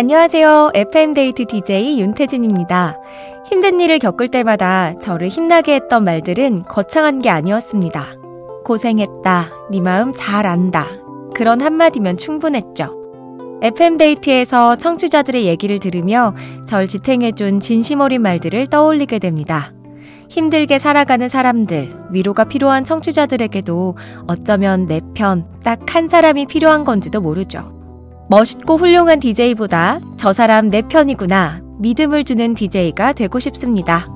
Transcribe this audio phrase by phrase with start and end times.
[0.00, 0.70] 안녕하세요.
[0.72, 2.96] FM데이트 DJ 윤태진입니다.
[3.44, 8.06] 힘든 일을 겪을 때마다 저를 힘나게 했던 말들은 거창한 게 아니었습니다.
[8.64, 9.50] 고생했다.
[9.70, 10.86] 네 마음 잘 안다.
[11.34, 13.60] 그런 한마디면 충분했죠.
[13.60, 16.34] FM데이트에서 청취자들의 얘기를 들으며
[16.66, 19.74] 절 지탱해준 진심 어린 말들을 떠올리게 됩니다.
[20.30, 23.98] 힘들게 살아가는 사람들, 위로가 필요한 청취자들에게도
[24.28, 27.79] 어쩌면 내 편, 딱 한 사람이 필요한 건지도 모르죠.
[28.30, 34.06] 멋있고 훌륭한 DJ보다 저 사람 내 편이구나 믿음을 주는 DJ가 되고 싶습니다.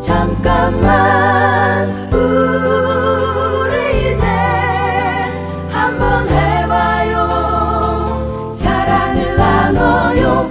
[0.00, 4.24] 잠깐만 우리 이제
[5.70, 7.28] 한번 해봐요
[8.56, 10.50] 사랑을 나눠요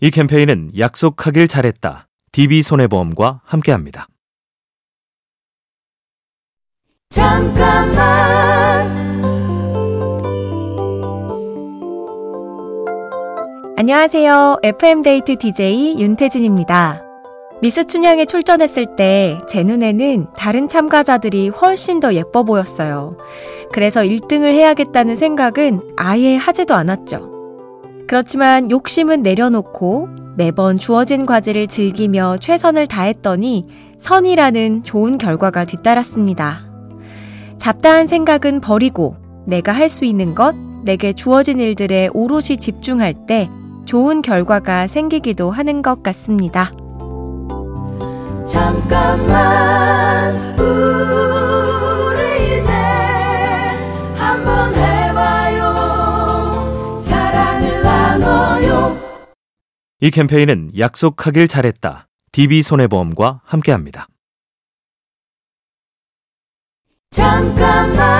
[0.00, 4.06] 이 캠페인은 약속하길 잘했다 DB손해보험과 함께합니다.
[7.10, 8.47] 잠깐만
[13.80, 14.56] 안녕하세요.
[14.64, 17.00] FM데이트 DJ 윤태진입니다.
[17.62, 23.16] 미스 춘향에 출전했을 때 제 눈에는 다른 참가자들이 훨씬 더 예뻐 보였어요.
[23.72, 27.30] 그래서 1등을 해야겠다는 생각은 아예 하지도 않았죠.
[28.08, 33.64] 그렇지만 욕심은 내려놓고 매번 주어진 과제를 즐기며 최선을 다했더니
[34.00, 36.64] 선이라는 좋은 결과가 뒤따랐습니다.
[37.58, 39.14] 잡다한 생각은 버리고
[39.46, 43.48] 내가 할 수 있는 것, 내게 주어진 일들에 오롯이 집중할 때
[43.88, 46.70] 좋은 결과가 생기기도 하는 것 같습니다.
[48.46, 52.70] 잠깐만 우리 이제
[54.14, 58.94] 한번 해봐요 사랑을 나눠요
[60.00, 64.06] 이 캠페인은 약속하길 잘했다 DB손해보험과 함께합니다.
[67.10, 68.17] 잠깐만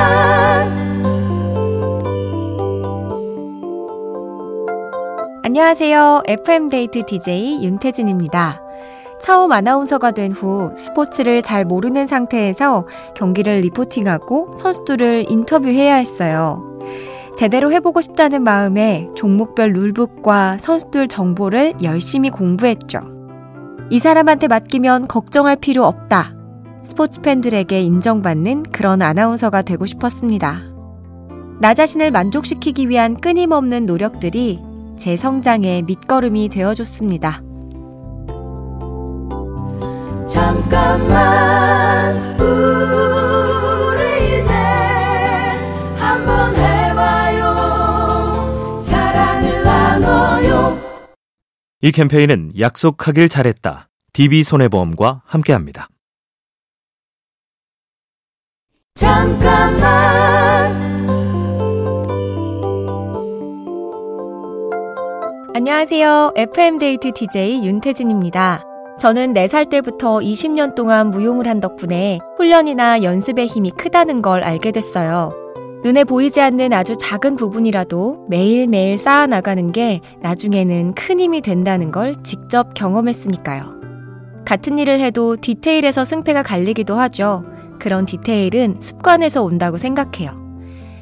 [5.60, 6.22] 안녕하세요.
[6.28, 8.62] FM데이트 DJ 윤태진입니다.
[9.20, 16.62] 처음 아나운서가 된 후 스포츠를 잘 모르는 상태에서 경기를 리포팅하고 선수들을 인터뷰해야 했어요.
[17.36, 23.00] 제대로 해보고 싶다는 마음에 종목별 룰북과 선수들 정보를 열심히 공부했죠.
[23.90, 26.34] 이 사람한테 맡기면 걱정할 필요 없다.
[26.84, 30.60] 스포츠 팬들에게 인정받는 그런 아나운서가 되고 싶었습니다.
[31.58, 34.67] 나 자신을 만족시키기 위한 끊임없는 노력들이
[34.98, 37.42] 제 성장의 밑거름이 되어줬습니다.
[40.28, 44.52] 잠깐만 우리 이제
[45.96, 47.54] 한번 해봐요
[48.82, 50.78] 사랑을 나눠요
[51.80, 55.88] 이 캠페인은 약속하길 잘했다 DB손해보험과 함께합니다.
[58.94, 60.37] 잠깐만
[65.58, 66.34] 안녕하세요.
[66.36, 68.62] FM데이트 DJ 윤태진입니다.
[69.00, 75.32] 저는 4살 때부터 20년 동안 무용을 한 덕분에 훈련이나 연습의 힘이 크다는 걸 알게 됐어요.
[75.82, 82.74] 눈에 보이지 않는 아주 작은 부분이라도 매일매일 쌓아나가는 게 나중에는 큰 힘이 된다는 걸 직접
[82.74, 83.64] 경험했으니까요.
[84.44, 87.42] 같은 일을 해도 디테일에서 승패가 갈리기도 하죠.
[87.80, 90.47] 그런 디테일은 습관에서 온다고 생각해요.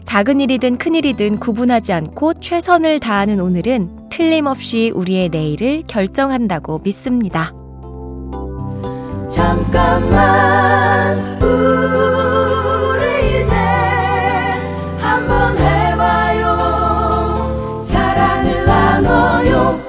[0.07, 7.53] 작은 일이든 큰 일이든 구분하지 않고 최선을 다하는 오늘은 틀림없이 우리의 내일을 결정한다고 믿습니다.
[9.29, 13.55] 잠깐만 우리 이제
[14.99, 16.57] 한번 해봐요
[17.85, 19.81] 사랑을 나눠요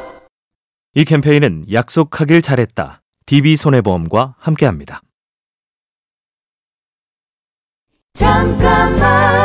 [0.95, 5.01] 이 캠페인은 약속하길 잘했다 DB손해보험과 함께합니다.
[8.13, 9.36] 잠깐만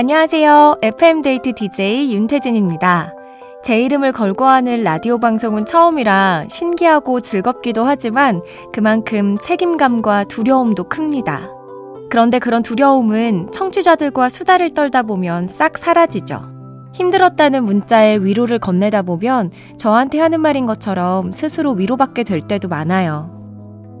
[0.00, 0.78] 안녕하세요.
[0.80, 3.12] FM데이트 DJ 윤태진입니다.
[3.62, 8.40] 제 이름을 걸고 하는 라디오 방송은 처음이라 신기하고 즐겁기도 하지만
[8.72, 11.50] 그만큼 책임감과 두려움도 큽니다.
[12.08, 16.40] 그런데 그런 두려움은 청취자들과 수다를 떨다 보면 싹 사라지죠.
[16.94, 23.38] 힘들었다는 문자에 위로를 건네다 보면 저한테 하는 말인 것처럼 스스로 위로받게 될 때도 많아요.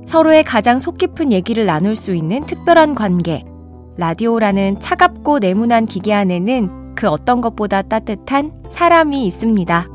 [0.06, 3.44] 서로의 가장 속 깊은 얘기를 나눌 수 있는 특별한 관계,
[4.00, 9.86] 라디오라는 차갑고 네모난 기계 안에는 그 어떤 것보다 따뜻한 사람이 있습니다.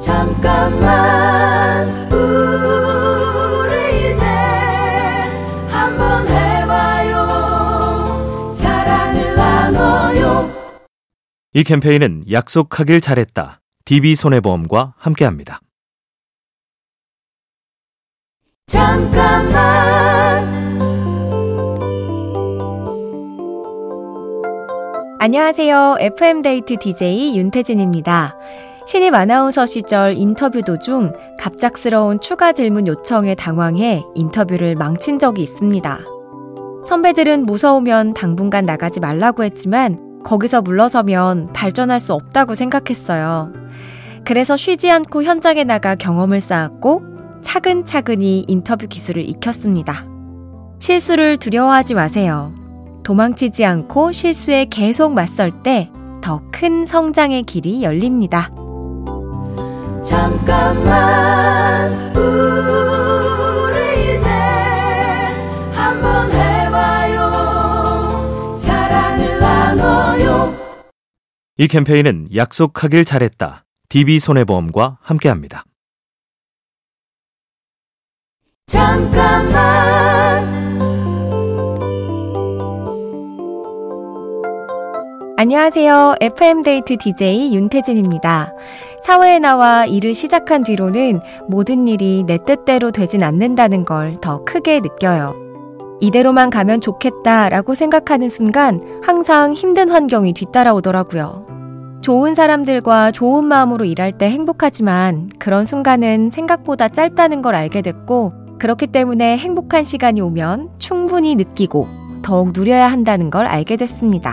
[0.00, 4.24] 잠깐만 우리 이제
[5.70, 7.26] 한번 해봐요
[8.54, 10.50] 사랑을 나눠요
[11.52, 15.60] 이 캠페인은 약속하길 잘했다 DB손해보험과 함께합니다.
[18.66, 20.25] 잠깐만
[25.26, 25.96] 안녕하세요.
[25.98, 28.36] FM데이트 DJ 윤태진입니다.
[28.86, 35.98] 신입 아나운서 시절 인터뷰 도중 갑작스러운 추가 질문 요청에 당황해 인터뷰를 망친 적이 있습니다.
[36.86, 43.52] 선배들은 무서우면 당분간 나가지 말라고 했지만 거기서 물러서면 발전할 수 없다고 생각했어요.
[44.24, 47.02] 그래서 쉬지 않고 현장에 나가 경험을 쌓았고
[47.42, 50.06] 차근차근히 인터뷰 기술을 익혔습니다.
[50.78, 52.52] 실수를 두려워하지 마세요.
[53.06, 55.88] 도망치지 않고 실수에 계속 맞설 때
[56.22, 58.50] 더 큰 성장의 길이 열립니다.
[60.02, 64.26] 잠깐만 우리 이제
[65.72, 70.52] 한번 해봐요 사랑을 나눠요
[71.58, 75.62] 이 캠페인은 약속하길 잘했다 DB손해보험과 함께합니다.
[78.66, 80.15] 잠깐만
[85.38, 86.14] 안녕하세요.
[86.22, 88.54] FM데이트 DJ 윤태진입니다.
[89.02, 95.34] 사회에 나와 일을 시작한 뒤로는 모든 일이 내 뜻대로 되진 않는다는 걸 더 크게 느껴요.
[96.00, 101.46] 이대로만 가면 좋겠다라고 생각하는 순간 항상 힘든 환경이 뒤따라오더라고요.
[102.00, 108.86] 좋은 사람들과 좋은 마음으로 일할 때 행복하지만 그런 순간은 생각보다 짧다는 걸 알게 됐고 그렇기
[108.86, 111.88] 때문에 행복한 시간이 오면 충분히 느끼고
[112.22, 114.32] 더욱 누려야 한다는 걸 알게 됐습니다.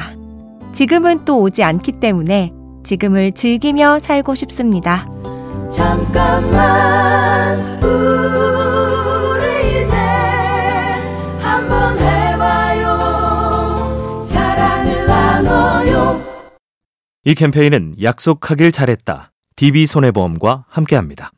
[0.74, 2.52] 지금은 또 오지 않기 때문에
[2.84, 5.06] 지금을 즐기며 살고 싶습니다.
[5.72, 9.96] 잠깐만 우리 이제
[11.40, 12.98] 한번 해봐요
[14.26, 16.22] 사랑을 나눠요
[17.26, 21.32] 이 캠페인은 약속하길 잘했다 DB손해보험과 함께합니다.